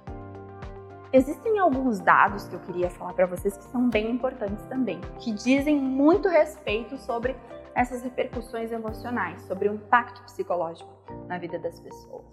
Existem 1.14 1.60
alguns 1.60 2.00
dados 2.00 2.48
que 2.48 2.56
eu 2.56 2.58
queria 2.58 2.90
falar 2.90 3.12
para 3.12 3.24
vocês 3.24 3.56
que 3.56 3.62
são 3.66 3.88
bem 3.88 4.10
importantes 4.10 4.66
também, 4.66 5.00
que 5.20 5.30
dizem 5.30 5.80
muito 5.80 6.28
respeito 6.28 6.96
sobre 6.98 7.36
essas 7.72 8.02
repercussões 8.02 8.72
emocionais, 8.72 9.40
sobre 9.42 9.68
o 9.68 9.74
impacto 9.74 10.24
psicológico 10.24 10.90
na 11.28 11.38
vida 11.38 11.56
das 11.56 11.78
pessoas. 11.78 12.24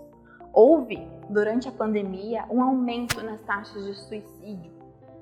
Houve, 0.52 0.98
durante 1.30 1.70
a 1.70 1.72
pandemia, 1.72 2.44
um 2.50 2.60
aumento 2.60 3.24
nas 3.24 3.40
taxas 3.42 3.86
de 3.86 3.94
suicídio. 3.94 4.72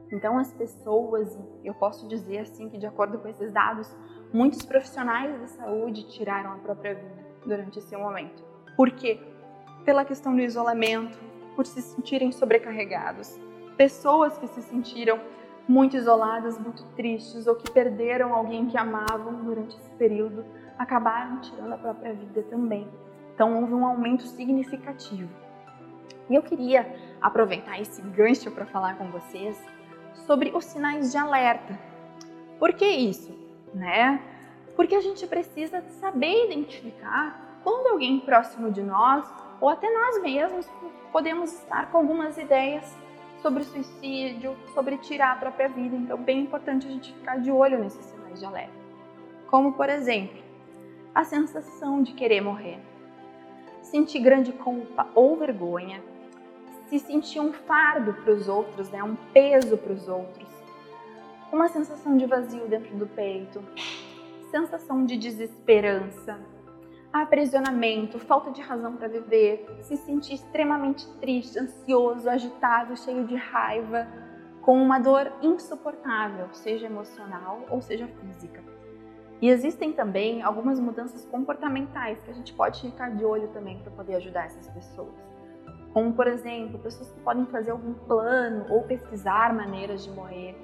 Então, 0.09 0.37
as 0.37 0.53
pessoas, 0.53 1.37
eu 1.61 1.73
posso 1.73 2.07
dizer 2.07 2.39
assim 2.39 2.69
que, 2.69 2.77
de 2.77 2.87
acordo 2.87 3.19
com 3.19 3.27
esses 3.27 3.51
dados, 3.51 3.93
muitos 4.31 4.63
profissionais 4.63 5.37
da 5.37 5.47
saúde 5.47 6.07
tiraram 6.07 6.53
a 6.53 6.57
própria 6.59 6.95
vida 6.95 7.25
durante 7.45 7.79
esse 7.79 7.97
momento. 7.97 8.41
Por 8.77 8.89
quê? 8.91 9.19
Pela 9.83 10.05
questão 10.05 10.33
do 10.33 10.41
isolamento, 10.41 11.19
por 11.57 11.65
se 11.65 11.81
sentirem 11.81 12.31
sobrecarregados, 12.31 13.37
pessoas 13.79 14.37
que 14.37 14.45
se 14.47 14.61
sentiram 14.63 15.17
muito 15.65 15.95
isoladas, 15.95 16.59
muito 16.59 16.83
tristes 16.97 17.47
ou 17.47 17.55
que 17.55 17.71
perderam 17.71 18.33
alguém 18.33 18.67
que 18.67 18.77
amavam 18.77 19.41
durante 19.45 19.77
esse 19.77 19.89
período, 19.91 20.43
acabaram 20.77 21.39
tirando 21.39 21.71
a 21.71 21.77
própria 21.77 22.13
vida 22.13 22.43
também. 22.49 22.85
Então 23.33 23.61
houve 23.61 23.73
um 23.73 23.85
aumento 23.85 24.23
significativo. 24.23 25.29
E 26.29 26.35
eu 26.35 26.43
queria 26.43 26.93
aproveitar 27.21 27.79
esse 27.79 28.01
gancho 28.01 28.51
para 28.51 28.65
falar 28.65 28.97
com 28.97 29.09
vocês 29.11 29.57
sobre 30.27 30.51
os 30.53 30.65
sinais 30.65 31.13
de 31.13 31.17
alerta. 31.17 31.79
Por 32.59 32.73
que 32.73 32.85
isso? 32.85 33.33
Né? 33.73 34.21
Porque 34.75 34.93
a 34.93 35.01
gente 35.01 35.25
precisa 35.25 35.81
saber 36.01 36.47
identificar 36.47 37.61
quando 37.63 37.87
alguém 37.87 38.19
próximo 38.19 38.71
de 38.71 38.83
nós, 38.83 39.25
ou 39.61 39.69
até 39.69 39.89
nós 39.89 40.21
mesmos, 40.21 40.69
podemos 41.13 41.53
estar 41.53 41.89
com 41.89 41.97
algumas 41.99 42.37
ideias 42.37 42.93
sobre 43.41 43.63
suicídio, 43.63 44.55
sobre 44.73 44.97
tirar 44.97 45.33
a 45.33 45.35
própria 45.35 45.69
vida. 45.69 45.95
Então, 45.95 46.17
bem 46.17 46.41
importante 46.41 46.87
a 46.87 46.89
gente 46.89 47.13
ficar 47.13 47.37
de 47.37 47.51
olho 47.51 47.79
nesses 47.79 48.05
sinais 48.05 48.39
de 48.39 48.45
alerta. 48.45 48.73
Como, 49.47 49.73
por 49.73 49.89
exemplo, 49.89 50.41
a 51.13 51.23
sensação 51.23 52.03
de 52.03 52.13
querer 52.13 52.41
morrer, 52.41 52.79
sentir 53.81 54.19
grande 54.19 54.51
culpa 54.53 55.07
ou 55.15 55.35
vergonha, 55.37 56.01
se 56.87 56.99
sentir 56.99 57.39
um 57.39 57.53
fardo 57.53 58.13
para 58.13 58.33
os 58.33 58.47
outros, 58.47 58.89
né? 58.89 59.03
um 59.03 59.15
peso 59.33 59.77
para 59.77 59.93
os 59.93 60.07
outros, 60.07 60.47
uma 61.51 61.67
sensação 61.67 62.17
de 62.17 62.25
vazio 62.25 62.67
dentro 62.67 62.95
do 62.95 63.07
peito, 63.07 63.63
sensação 64.51 65.05
de 65.05 65.17
desesperança, 65.17 66.39
aprisionamento, 67.11 68.19
falta 68.19 68.51
de 68.51 68.61
razão 68.61 68.95
para 68.95 69.07
viver, 69.07 69.65
se 69.81 69.97
sentir 69.97 70.35
extremamente 70.35 71.07
triste, 71.19 71.57
ansioso, 71.57 72.29
agitado, 72.29 72.95
cheio 72.97 73.25
de 73.25 73.35
raiva, 73.35 74.07
com 74.61 74.79
uma 74.81 74.99
dor 74.99 75.31
insuportável, 75.41 76.47
seja 76.53 76.85
emocional 76.85 77.65
ou 77.69 77.81
seja 77.81 78.07
física. 78.07 78.61
E 79.41 79.49
existem 79.49 79.93
também 79.93 80.43
algumas 80.43 80.79
mudanças 80.79 81.25
comportamentais 81.25 82.19
que 82.21 82.29
a 82.29 82.33
gente 82.33 82.53
pode 82.53 82.81
ficar 82.81 83.09
de 83.15 83.23
olho 83.23 83.47
também 83.49 83.79
para 83.79 83.91
poder 83.91 84.15
ajudar 84.15 84.45
essas 84.45 84.67
pessoas. 84.67 85.15
Como, 85.93 86.13
por 86.13 86.27
exemplo, 86.27 86.77
pessoas 86.77 87.09
que 87.09 87.19
podem 87.21 87.45
fazer 87.47 87.71
algum 87.71 87.93
plano 87.93 88.65
ou 88.69 88.83
pesquisar 88.83 89.53
maneiras 89.53 90.03
de 90.03 90.11
morrer, 90.11 90.55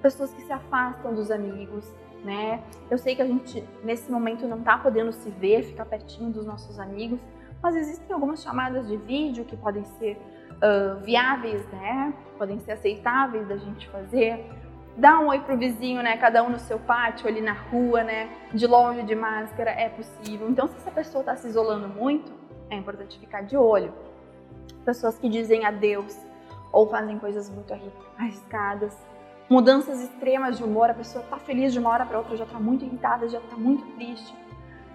pessoas 0.00 0.32
que 0.32 0.42
se 0.42 0.52
afastam 0.52 1.14
dos 1.14 1.30
amigos, 1.30 1.92
né? 2.24 2.62
Eu 2.90 2.98
sei 2.98 3.14
que 3.14 3.22
a 3.22 3.26
gente 3.26 3.64
nesse 3.82 4.10
momento 4.10 4.46
não 4.46 4.58
está 4.58 4.78
podendo 4.78 5.12
se 5.12 5.30
ver, 5.30 5.62
ficar 5.64 5.84
pertinho 5.84 6.30
dos 6.30 6.46
nossos 6.46 6.78
amigos, 6.78 7.20
mas 7.62 7.76
existem 7.76 8.12
algumas 8.12 8.42
chamadas 8.42 8.88
de 8.88 8.96
vídeo 8.96 9.44
que 9.44 9.56
podem 9.56 9.84
ser 9.84 10.20
uh, 10.52 11.00
viáveis, 11.00 11.64
né? 11.68 12.12
Podem 12.38 12.58
ser 12.58 12.72
aceitáveis 12.72 13.46
da 13.46 13.56
gente 13.56 13.88
fazer. 13.88 14.44
Dá 14.96 15.18
um 15.20 15.28
oi 15.28 15.40
pro 15.40 15.56
vizinho, 15.56 16.02
né? 16.02 16.16
Cada 16.16 16.42
um 16.42 16.50
no 16.50 16.58
seu 16.58 16.78
pátio, 16.78 17.28
ali 17.28 17.40
na 17.40 17.52
rua, 17.52 18.02
né? 18.02 18.30
De 18.52 18.66
longe, 18.66 19.02
de 19.04 19.14
máscara, 19.14 19.70
é 19.70 19.88
possível. 19.88 20.50
Então, 20.50 20.66
se 20.66 20.76
essa 20.76 20.90
pessoa 20.90 21.22
está 21.22 21.36
se 21.36 21.46
isolando 21.48 21.88
muito, 21.88 22.32
é 22.68 22.76
importante 22.76 23.18
ficar 23.18 23.42
de 23.42 23.56
olho. 23.56 23.92
Pessoas 24.84 25.18
que 25.18 25.28
dizem 25.28 25.64
adeus 25.64 26.18
ou 26.72 26.88
fazem 26.88 27.18
coisas 27.18 27.48
muito 27.48 27.72
arriscadas, 28.18 28.96
mudanças 29.52 30.00
extremas 30.00 30.56
de 30.56 30.64
humor, 30.64 30.88
a 30.88 30.94
pessoa 30.94 31.22
está 31.22 31.36
feliz 31.36 31.74
de 31.74 31.78
uma 31.78 31.90
hora 31.90 32.06
para 32.06 32.16
outra, 32.16 32.34
já 32.38 32.44
está 32.44 32.58
muito 32.58 32.86
irritada, 32.86 33.28
já 33.28 33.38
está 33.38 33.54
muito 33.54 33.84
triste. 33.96 34.34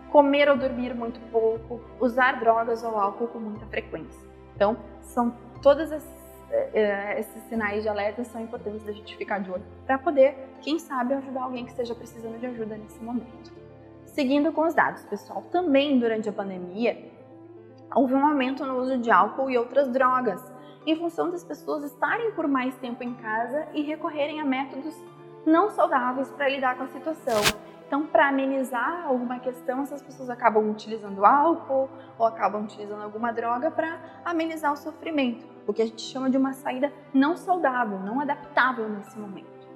Comer 0.10 0.50
ou 0.50 0.58
dormir 0.58 0.96
muito 0.96 1.20
pouco, 1.32 1.80
usar 2.00 2.40
drogas 2.40 2.84
ou 2.84 2.98
álcool 2.98 3.28
com 3.28 3.38
muita 3.38 3.68
frequência. 3.68 4.20
Então, 4.56 4.76
são 5.02 5.32
todos 5.62 5.92
esses, 5.92 6.42
eh, 6.50 7.20
esses 7.20 7.44
sinais 7.44 7.84
de 7.84 7.90
alerta 7.90 8.24
são 8.24 8.42
importantes 8.42 8.84
da 8.84 8.92
gente 8.94 9.16
ficar 9.16 9.40
de 9.40 9.52
olho 9.52 9.64
para 9.86 10.00
poder, 10.00 10.36
quem 10.62 10.80
sabe, 10.80 11.14
ajudar 11.14 11.44
alguém 11.44 11.64
que 11.64 11.72
esteja 11.72 11.94
precisando 11.94 12.40
de 12.40 12.48
ajuda 12.48 12.78
nesse 12.78 13.00
momento. 13.04 13.54
Seguindo 14.06 14.52
com 14.52 14.62
os 14.62 14.74
dados, 14.74 15.04
pessoal, 15.04 15.44
também 15.52 16.00
durante 16.00 16.28
a 16.28 16.34
pandemia 16.34 16.98
houve 17.96 18.16
um 18.16 18.26
aumento 18.26 18.66
no 18.66 18.80
uso 18.80 18.98
de 18.98 19.12
álcool 19.12 19.52
e 19.52 19.58
outras 19.58 19.88
drogas 19.90 20.44
em 20.88 20.96
função 20.96 21.29
das 21.29 21.44
pessoas 21.44 21.84
estarem 21.84 22.32
por 22.32 22.48
mais 22.48 22.74
tempo 22.77 23.03
em 23.03 23.13
casa 23.13 23.67
e 23.74 23.82
recorrerem 23.82 24.39
a 24.39 24.46
métodos 24.46 24.96
não 25.46 25.70
saudáveis 25.70 26.29
para 26.32 26.48
lidar 26.48 26.77
com 26.77 26.84
a 26.84 26.88
situação. 26.88 27.41
Então, 27.86 28.06
para 28.06 28.29
amenizar 28.29 29.06
alguma 29.06 29.38
questão, 29.39 29.82
essas 29.82 30.01
pessoas 30.01 30.29
acabam 30.29 30.70
utilizando 30.70 31.25
álcool 31.25 31.89
ou 32.17 32.25
acabam 32.25 32.63
utilizando 32.63 33.03
alguma 33.03 33.34
droga 33.34 33.70
para 33.70 34.00
amenizar 34.24 34.72
o 34.72 34.77
sofrimento, 34.77 35.46
o 35.65 35.74
que 35.74 35.82
a 35.82 35.86
gente 35.86 36.01
chama 36.01 36.29
de 36.29 36.38
uma 36.38 36.53
saída 36.53 36.91
não 37.13 37.36
saudável, 37.36 38.00
não 38.00 38.22
adaptável 38.22 38.88
nesse 38.89 39.17
momento. 39.17 39.67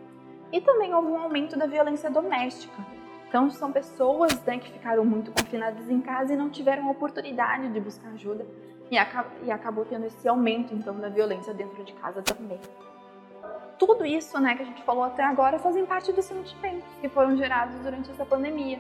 E 0.52 0.62
também 0.62 0.94
houve 0.94 1.10
um 1.10 1.18
aumento 1.18 1.58
da 1.58 1.66
violência 1.66 2.10
doméstica. 2.10 2.86
Então, 3.28 3.50
são 3.50 3.72
pessoas 3.72 4.42
né, 4.44 4.60
que 4.60 4.72
ficaram 4.72 5.06
muito 5.06 5.32
confinadas 5.32 5.90
em 5.90 6.02
casa 6.02 6.34
e 6.34 6.38
não 6.38 6.50
tiveram 6.50 6.90
oportunidade 6.90 7.70
de 7.70 7.80
buscar 7.80 8.10
ajuda 8.10 8.46
e, 8.92 8.96
e 9.46 9.52
acabou 9.52 9.86
tendo 9.86 10.06
esse 10.06 10.28
aumento 10.28 10.76
então 10.76 10.94
da 11.00 11.08
violência 11.08 11.54
dentro 11.54 11.82
de 11.84 11.94
casa 11.94 12.22
também. 12.22 12.60
Tudo 13.80 14.06
isso, 14.06 14.40
né, 14.40 14.54
que 14.54 14.62
a 14.62 14.66
gente 14.66 14.84
falou 14.84 15.04
até 15.04 15.24
agora, 15.24 15.58
fazem 15.58 15.86
parte 15.86 16.12
dos 16.12 16.26
sentimentos 16.26 16.86
que 17.00 17.10
foram 17.10 17.36
gerados 17.38 17.76
durante 17.80 18.12
essa 18.12 18.26
pandemia. 18.26 18.80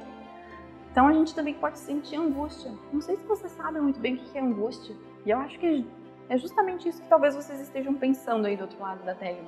Então 0.92 1.08
a 1.08 1.14
gente 1.14 1.34
também 1.34 1.54
pode 1.54 1.80
sentir 1.80 2.18
angústia. 2.18 2.72
Não 2.92 3.02
sei 3.02 3.16
se 3.16 3.24
vocês 3.24 3.52
sabem 3.54 3.82
muito 3.82 4.00
bem 4.00 4.16
o 4.16 4.18
que 4.18 4.38
é 4.38 4.42
angústia. 4.42 4.94
E 5.26 5.32
eu 5.32 5.40
acho 5.40 5.58
que 5.58 5.88
é 6.30 6.38
justamente 6.38 6.90
isso 6.90 7.02
que 7.02 7.08
talvez 7.08 7.34
vocês 7.34 7.62
estejam 7.62 7.94
pensando 7.94 8.46
aí 8.46 8.58
do 8.58 8.64
outro 8.64 8.80
lado 8.80 9.04
da 9.04 9.16
tela. 9.16 9.40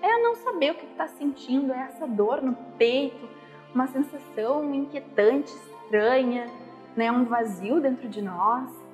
É 0.00 0.22
não 0.22 0.34
saber 0.34 0.72
o 0.72 0.74
que 0.76 0.86
está 0.86 1.06
sentindo, 1.06 1.72
é 1.72 1.80
essa 1.82 2.06
dor 2.06 2.40
no 2.40 2.54
peito, 2.78 3.28
uma 3.74 3.86
sensação 3.86 4.74
inquietante, 4.74 5.52
estranha, 5.52 6.46
né, 6.96 7.12
um 7.12 7.24
vazio 7.24 7.80
dentro 7.80 8.08
de 8.08 8.22
nós 8.22 8.87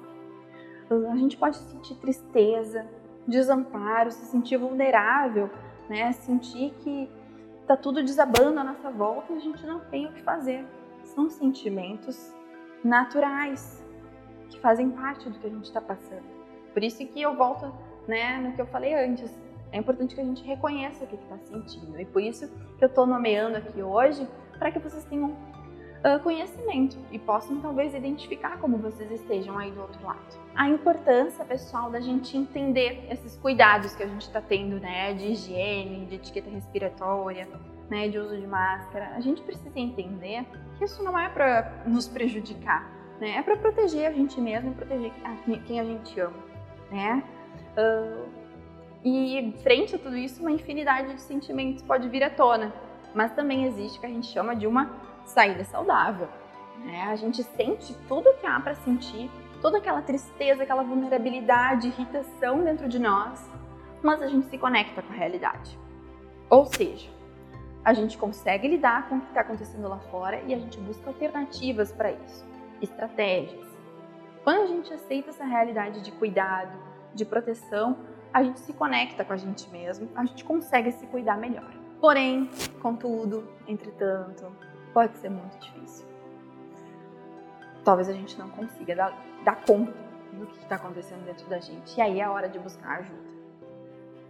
a 0.90 1.16
gente 1.16 1.36
pode 1.36 1.56
sentir 1.56 1.94
tristeza, 1.96 2.86
desamparo, 3.26 4.10
se 4.10 4.26
sentir 4.26 4.56
vulnerável, 4.56 5.50
né? 5.88 6.12
Sentir 6.12 6.72
que 6.80 7.10
tá 7.66 7.76
tudo 7.76 8.02
desabando 8.02 8.60
à 8.60 8.64
nossa 8.64 8.90
volta 8.90 9.32
e 9.32 9.36
a 9.36 9.40
gente 9.40 9.66
não 9.66 9.80
tem 9.80 10.06
o 10.06 10.12
que 10.12 10.22
fazer. 10.22 10.64
São 11.04 11.30
sentimentos 11.30 12.32
naturais 12.82 13.82
que 14.48 14.58
fazem 14.60 14.90
parte 14.90 15.28
do 15.28 15.38
que 15.38 15.46
a 15.46 15.50
gente 15.50 15.64
está 15.64 15.80
passando. 15.80 16.24
Por 16.72 16.82
isso 16.82 17.06
que 17.06 17.22
eu 17.22 17.34
volto, 17.34 17.72
né, 18.06 18.38
no 18.38 18.52
que 18.52 18.60
eu 18.60 18.66
falei 18.66 18.94
antes. 18.94 19.32
É 19.72 19.78
importante 19.78 20.14
que 20.14 20.20
a 20.20 20.24
gente 20.24 20.44
reconheça 20.44 21.04
o 21.04 21.06
que 21.06 21.16
está 21.16 21.36
sentindo. 21.38 22.00
E 22.00 22.04
por 22.04 22.22
isso 22.22 22.48
que 22.78 22.84
eu 22.84 22.88
estou 22.88 23.06
nomeando 23.06 23.56
aqui 23.56 23.82
hoje, 23.82 24.28
para 24.58 24.70
que 24.70 24.78
vocês 24.78 25.04
tenham 25.04 25.36
uh, 26.04 26.22
conhecimento 26.22 26.98
e 27.10 27.18
possam 27.18 27.60
talvez 27.60 27.94
identificar 27.94 28.58
como 28.58 28.76
vocês 28.76 29.10
estejam 29.10 29.58
aí 29.58 29.70
do 29.70 29.80
outro 29.80 30.04
lado. 30.04 30.20
A 30.54 30.68
importância, 30.68 31.44
pessoal, 31.44 31.90
da 31.90 32.00
gente 32.00 32.36
entender 32.36 33.06
esses 33.10 33.36
cuidados 33.36 33.94
que 33.94 34.02
a 34.02 34.06
gente 34.06 34.22
está 34.22 34.40
tendo, 34.40 34.78
né, 34.78 35.14
de 35.14 35.32
higiene, 35.32 36.06
de 36.06 36.16
etiqueta 36.16 36.50
respiratória, 36.50 37.48
né, 37.88 38.08
de 38.08 38.18
uso 38.18 38.36
de 38.36 38.46
máscara. 38.46 39.12
A 39.16 39.20
gente 39.20 39.42
precisa 39.42 39.78
entender 39.78 40.46
que 40.78 40.84
isso 40.84 41.02
não 41.02 41.18
é 41.18 41.28
para 41.28 41.82
nos 41.86 42.06
prejudicar, 42.06 42.88
né, 43.18 43.38
é 43.38 43.42
para 43.42 43.56
proteger 43.56 44.06
a 44.06 44.12
gente 44.12 44.40
mesmo 44.40 44.70
e 44.70 44.74
proteger 44.74 45.12
quem 45.66 45.80
a 45.80 45.84
gente 45.84 46.20
ama, 46.20 46.36
né. 46.90 47.24
Uh, 47.76 48.28
e 49.04 49.54
frente 49.62 49.96
a 49.96 49.98
tudo 49.98 50.16
isso, 50.16 50.40
uma 50.40 50.50
infinidade 50.50 51.12
de 51.12 51.20
sentimentos 51.20 51.82
pode 51.82 52.08
vir 52.08 52.22
à 52.22 52.30
tona, 52.30 52.72
mas 53.14 53.32
também 53.32 53.66
existe 53.66 53.98
o 53.98 54.00
que 54.00 54.06
a 54.06 54.10
gente 54.10 54.26
chama 54.26 54.56
de 54.56 54.66
uma 54.66 54.90
saída 55.24 55.64
saudável. 55.64 56.28
Né? 56.78 57.02
A 57.02 57.16
gente 57.16 57.42
sente 57.42 57.94
tudo 58.08 58.34
que 58.34 58.46
há 58.46 58.60
para 58.60 58.74
sentir, 58.74 59.30
toda 59.60 59.78
aquela 59.78 60.02
tristeza, 60.02 60.62
aquela 60.62 60.82
vulnerabilidade, 60.82 61.88
irritação 61.88 62.62
dentro 62.62 62.88
de 62.88 62.98
nós, 62.98 63.48
mas 64.02 64.20
a 64.20 64.26
gente 64.26 64.46
se 64.46 64.58
conecta 64.58 65.02
com 65.02 65.12
a 65.12 65.16
realidade. 65.16 65.78
Ou 66.50 66.66
seja, 66.66 67.08
a 67.84 67.92
gente 67.92 68.16
consegue 68.16 68.68
lidar 68.68 69.08
com 69.08 69.16
o 69.16 69.20
que 69.20 69.28
está 69.28 69.40
acontecendo 69.40 69.88
lá 69.88 69.98
fora 70.10 70.40
e 70.46 70.54
a 70.54 70.58
gente 70.58 70.78
busca 70.80 71.08
alternativas 71.08 71.92
para 71.92 72.12
isso, 72.12 72.44
estratégias. 72.80 73.66
Quando 74.42 74.62
a 74.62 74.66
gente 74.66 74.92
aceita 74.92 75.30
essa 75.30 75.44
realidade 75.44 76.02
de 76.02 76.12
cuidado, 76.12 76.76
de 77.14 77.24
proteção, 77.24 77.96
a 78.32 78.42
gente 78.42 78.60
se 78.60 78.72
conecta 78.72 79.24
com 79.24 79.32
a 79.32 79.36
gente 79.36 79.68
mesmo, 79.70 80.08
a 80.14 80.24
gente 80.24 80.44
consegue 80.44 80.92
se 80.92 81.06
cuidar 81.06 81.38
melhor. 81.38 81.72
Porém, 82.00 82.50
contudo, 82.82 83.48
entretanto, 83.66 84.46
pode 84.94 85.18
ser 85.18 85.28
muito 85.28 85.58
difícil. 85.58 86.06
Talvez 87.84 88.08
a 88.08 88.12
gente 88.12 88.38
não 88.38 88.48
consiga 88.48 88.94
dar, 88.94 89.12
dar 89.44 89.56
conta 89.66 89.92
do 90.32 90.46
que 90.46 90.58
está 90.60 90.76
acontecendo 90.76 91.24
dentro 91.26 91.46
da 91.48 91.58
gente. 91.58 91.98
E 91.98 92.00
aí 92.00 92.20
é 92.20 92.24
a 92.24 92.30
hora 92.30 92.48
de 92.48 92.58
buscar 92.58 93.00
ajuda. 93.00 93.34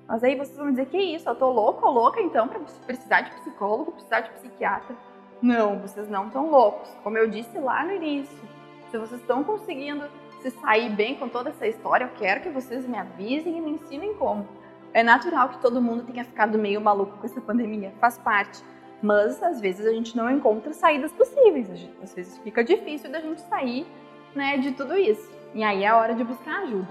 Mas 0.09 0.25
aí 0.25 0.35
vocês 0.35 0.56
vão 0.56 0.71
dizer 0.71 0.87
que 0.87 0.99
isso, 0.99 1.28
eu 1.28 1.35
tô 1.35 1.50
louco 1.50 1.87
ou 1.87 1.92
louca 1.92 2.21
então 2.21 2.49
para 2.49 2.61
precisar 2.85 3.21
de 3.21 3.30
psicólogo, 3.37 3.92
precisar 3.92 4.21
de 4.21 4.30
psiquiatra. 4.30 4.97
Não, 5.40 5.78
vocês 5.78 6.09
não 6.09 6.26
estão 6.26 6.50
loucos. 6.50 6.88
Como 7.02 7.16
eu 7.16 7.28
disse 7.28 7.59
lá 7.59 7.85
no 7.85 7.92
início, 7.92 8.37
se 8.90 8.99
vocês 8.99 9.21
estão 9.21 9.44
conseguindo 9.44 10.04
se 10.40 10.50
sair 10.50 10.90
bem 10.90 11.14
com 11.14 11.28
toda 11.28 11.50
essa 11.50 11.66
história, 11.66 12.04
eu 12.04 12.11
quero 12.16 12.42
que 12.42 12.50
vocês 12.50 12.87
me 12.87 12.99
avisem 12.99 13.56
e 13.56 13.61
me 13.61 13.71
ensinem 13.73 14.14
como. 14.14 14.47
é 14.92 15.02
natural 15.02 15.49
que 15.49 15.59
todo 15.59 15.83
mundo 15.83 16.04
tenha 16.04 16.25
ficado 16.25 16.59
meio 16.59 16.80
maluco 16.80 17.18
com 17.18 17.26
essa 17.26 17.40
pandemia, 17.40 17.92
faz 17.99 18.18
parte. 18.18 18.62
Mas 19.04 19.42
às 19.42 19.61
vezes 19.61 19.87
a 19.87 19.92
gente 19.92 20.16
não 20.16 20.30
encontra 20.30 20.73
saídas 20.73 21.12
possíveis, 21.12 21.68
às 22.02 22.14
vezes 22.14 22.38
fica 22.38 22.64
difícil 22.64 23.12
da 23.12 23.20
gente 23.20 23.42
sair 23.42 23.87
né, 24.34 24.56
de 24.56 24.73
tudo 24.73 24.96
isso. 24.96 25.30
E 25.52 25.62
aí 25.62 25.84
é 25.84 25.88
a 25.88 25.99
hora 25.99 26.14
de 26.14 26.25
buscar 26.25 26.62
ajuda. 26.62 26.88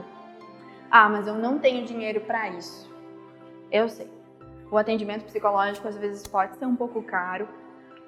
Ah, 0.92 1.10
mas 1.10 1.26
eu 1.26 1.34
não 1.34 1.58
tenho 1.58 1.84
dinheiro 1.84 2.22
para 2.22 2.50
isso. 2.50 2.88
Eu 3.72 3.90
sei. 3.90 4.08
O 4.70 4.78
atendimento 4.78 5.26
psicológico 5.26 5.88
às 5.88 5.98
vezes 5.98 6.28
pode 6.28 6.56
ser 6.56 6.68
um 6.68 6.76
pouco 6.76 7.02
caro, 7.02 7.50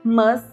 mas 0.04 0.46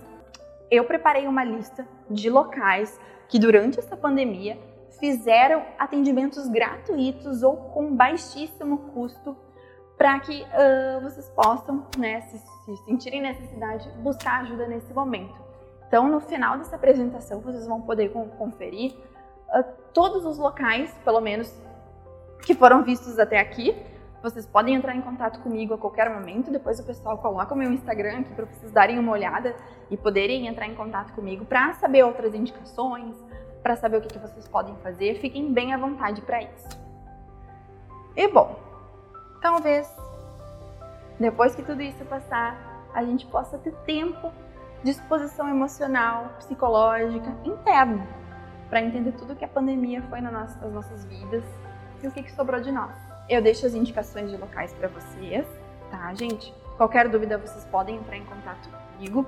eu 0.71 0.85
preparei 0.85 1.27
uma 1.27 1.45
lista 1.45 1.87
de 2.09 2.31
locais 2.31 2.99
que 3.29 3.39
durante 3.39 3.79
essa 3.79 3.99
pandemia 3.99 4.59
fizeram 4.99 5.63
atendimentos 5.79 6.49
gratuitos 6.49 7.43
ou 7.43 7.55
com 7.59 7.95
baixíssimo 7.95 8.79
custo 8.95 9.37
para 9.97 10.19
que 10.21 10.43
uh, 10.43 11.01
vocês 11.01 11.29
possam, 11.31 11.87
né, 11.97 12.21
se, 12.23 12.39
se 12.39 12.77
sentirem 12.85 13.23
necessidade, 13.23 13.89
buscar 13.99 14.41
ajuda 14.41 14.67
nesse 14.67 14.93
momento. 14.93 15.35
Então, 15.87 16.09
no 16.09 16.21
final 16.21 16.59
dessa 16.59 16.77
apresentação, 16.77 17.41
vocês 17.41 17.67
vão 17.67 17.81
poder 17.83 18.11
conferir 18.39 18.95
uh, 19.49 19.65
todos 19.93 20.25
os 20.25 20.39
locais, 20.39 20.93
pelo 21.05 21.21
menos, 21.21 21.55
que 22.43 22.55
foram 22.55 22.83
vistos 22.83 23.19
até 23.19 23.39
aqui. 23.39 23.77
Vocês 24.23 24.47
podem 24.47 24.75
entrar 24.75 24.95
em 24.95 25.03
contato 25.03 25.41
comigo 25.41 25.75
a 25.75 25.79
qualquer 25.79 26.09
momento. 26.09 26.51
Depois 26.51 26.79
o 26.81 26.85
pessoal 26.85 27.19
coloca 27.19 27.55
o 27.55 27.57
meu 27.57 27.73
Instagram 27.73 28.21
aqui 28.21 28.35
para 28.35 28.47
vocês 28.47 28.73
darem 28.73 28.99
uma 28.99 29.13
olhada 29.13 29.55
e 29.91 29.97
poderem 29.97 30.47
entrar 30.47 30.67
em 30.67 30.75
contato 30.75 31.13
comigo 31.13 31.45
para 31.45 31.73
saber 31.75 32.05
outras 32.05 32.35
indicações, 32.35 33.17
para 33.63 33.77
saber 33.77 33.99
o 33.99 34.01
que, 34.01 34.09
que 34.09 34.19
vocês 34.19 34.49
podem 34.49 34.75
fazer. 34.77 35.17
Fiquem 35.17 35.53
bem 35.53 35.75
à 35.75 35.77
vontade 35.77 36.23
para 36.23 36.43
isso. 36.43 36.69
E 38.17 38.29
bom, 38.29 38.72
talvez 39.43 39.93
depois 41.23 41.55
que 41.55 41.63
tudo 41.63 41.81
isso 41.83 42.05
passar, 42.07 42.57
a 42.95 43.05
gente 43.05 43.27
possa 43.27 43.59
ter 43.59 43.73
tempo, 43.87 44.33
disposição 44.83 45.49
emocional, 45.49 46.31
psicológica, 46.39 47.33
interna, 47.45 48.07
para 48.69 48.81
entender 48.81 49.13
tudo 49.13 49.37
que 49.37 49.45
a 49.45 49.49
pandemia 49.49 50.03
foi 50.03 50.21
nas 50.21 50.61
nossas 50.61 51.05
vidas 51.05 51.45
e 52.03 52.09
o 52.09 52.11
que, 52.11 52.23
que 52.23 52.33
sobrou 52.33 52.61
de 52.61 52.73
nós. 52.73 52.91
Eu 53.29 53.41
deixo 53.41 53.65
as 53.65 53.75
indicações 53.75 54.31
de 54.31 54.37
locais 54.37 54.73
para 54.73 54.89
vocês, 54.89 55.47
tá, 55.91 56.13
gente? 56.15 56.53
Qualquer 56.77 57.09
dúvida, 57.09 57.39
vocês 57.39 57.65
podem 57.67 57.97
entrar 57.97 58.17
em 58.17 58.25
contato 58.25 58.69
comigo. 58.97 59.25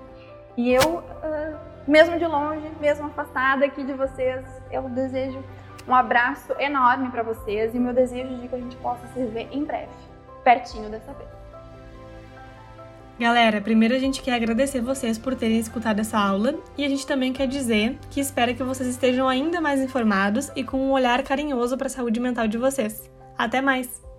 E 0.56 0.73
eu, 0.73 0.99
uh, 0.99 1.59
mesmo 1.87 2.18
de 2.18 2.26
longe, 2.26 2.68
mesmo 2.80 3.06
afastada 3.06 3.64
aqui 3.64 3.85
de 3.85 3.92
vocês, 3.92 4.44
eu 4.73 4.83
desejo 4.88 5.42
um 5.87 5.95
abraço 5.95 6.53
enorme 6.59 7.11
para 7.11 7.23
vocês 7.23 7.75
e 7.75 7.79
meu 7.79 7.93
desejo 7.93 8.37
de 8.41 8.49
que 8.49 8.55
a 8.55 8.59
gente 8.59 8.76
possa 8.76 9.07
se 9.09 9.25
ver 9.26 9.49
em 9.53 9.64
breve, 9.64 9.93
pertinho 10.43 10.88
dessa 10.88 11.12
vez. 11.12 11.29
Galera, 13.19 13.61
primeiro 13.61 13.95
a 13.95 13.99
gente 13.99 14.21
quer 14.23 14.35
agradecer 14.35 14.81
vocês 14.81 15.17
por 15.17 15.37
terem 15.37 15.59
escutado 15.59 16.00
essa 16.00 16.19
aula 16.19 16.55
e 16.76 16.85
a 16.85 16.88
gente 16.88 17.07
também 17.07 17.33
quer 17.33 17.47
dizer 17.47 17.97
que 18.11 18.19
espera 18.19 18.53
que 18.53 18.62
vocês 18.62 18.88
estejam 18.88 19.29
ainda 19.29 19.61
mais 19.61 19.81
informados 19.81 20.50
e 20.57 20.64
com 20.64 20.79
um 20.79 20.91
olhar 20.91 21.23
carinhoso 21.23 21.76
para 21.76 21.87
a 21.87 21.91
saúde 21.91 22.19
mental 22.19 22.49
de 22.49 22.59
vocês. 22.59 23.09
Até 23.38 23.61
mais! 23.61 24.13